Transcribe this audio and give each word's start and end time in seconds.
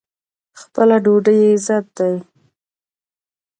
خپله 0.61 0.95
ډوډۍ 1.03 1.39
عزت 1.51 1.85
دی. 1.97 2.15